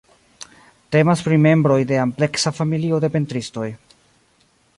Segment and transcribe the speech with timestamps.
[0.95, 3.69] Temas pri membroj de ampleksa familio de pentristoj.